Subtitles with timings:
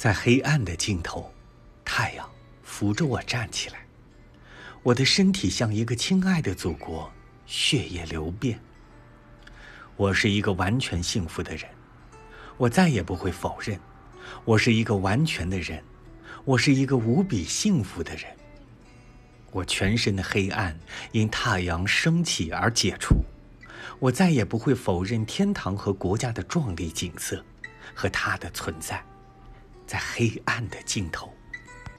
[0.00, 1.30] 在黑暗的尽头，
[1.84, 2.26] 太阳
[2.62, 3.84] 扶着我站起来，
[4.82, 7.12] 我的身体像一个亲爱的祖国，
[7.44, 8.58] 血液流遍。
[9.96, 11.68] 我是一个完全幸福的人，
[12.56, 13.78] 我再也不会否认，
[14.46, 15.84] 我是一个完全的人，
[16.46, 18.24] 我是一个无比幸福的人。
[19.50, 20.74] 我全身的黑暗
[21.12, 23.16] 因太阳升起而解除，
[23.98, 27.44] 我再也不会否认天堂和国家的壮丽景色，
[27.94, 29.04] 和它的存在。
[29.90, 31.34] 在黑暗的尽头。